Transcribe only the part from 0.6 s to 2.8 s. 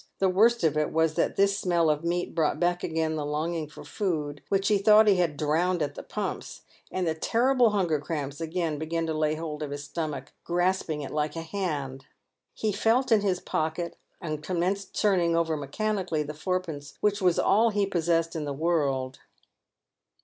of it was that this smell of meat brought